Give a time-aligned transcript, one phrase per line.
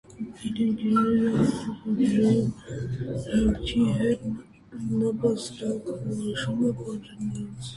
[0.47, 2.39] Իր ընկերներ արջուկի ու
[2.95, 4.25] ջրարջի հետ
[5.03, 7.63] նապաստակը որոշում է պատժել նրանց։